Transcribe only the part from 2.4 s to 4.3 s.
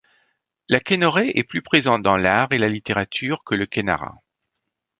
et la littérature que le kennara.